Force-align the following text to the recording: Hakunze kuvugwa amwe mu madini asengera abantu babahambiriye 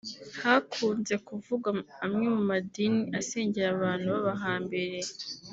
Hakunze 0.41 1.13
kuvugwa 1.27 1.69
amwe 2.05 2.25
mu 2.35 2.41
madini 2.51 3.01
asengera 3.19 3.69
abantu 3.75 4.05
babahambiriye 4.15 5.09